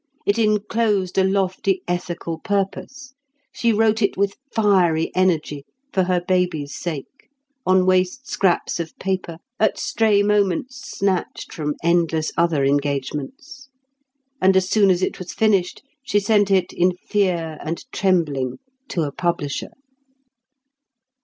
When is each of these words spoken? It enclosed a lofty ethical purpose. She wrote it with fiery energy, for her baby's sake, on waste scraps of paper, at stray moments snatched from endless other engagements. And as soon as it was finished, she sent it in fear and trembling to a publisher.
It 0.25 0.39
enclosed 0.39 1.19
a 1.19 1.23
lofty 1.23 1.83
ethical 1.87 2.39
purpose. 2.39 3.13
She 3.53 3.71
wrote 3.71 4.01
it 4.01 4.17
with 4.17 4.35
fiery 4.51 5.15
energy, 5.15 5.63
for 5.93 6.05
her 6.05 6.19
baby's 6.19 6.73
sake, 6.73 7.29
on 7.67 7.85
waste 7.85 8.27
scraps 8.27 8.79
of 8.79 8.97
paper, 8.97 9.37
at 9.59 9.77
stray 9.77 10.23
moments 10.23 10.77
snatched 10.97 11.53
from 11.53 11.75
endless 11.83 12.31
other 12.35 12.65
engagements. 12.65 13.69
And 14.41 14.57
as 14.57 14.67
soon 14.67 14.89
as 14.89 15.03
it 15.03 15.19
was 15.19 15.33
finished, 15.33 15.83
she 16.01 16.19
sent 16.19 16.49
it 16.49 16.73
in 16.73 16.93
fear 16.97 17.59
and 17.63 17.85
trembling 17.91 18.57
to 18.87 19.03
a 19.03 19.11
publisher. 19.11 19.69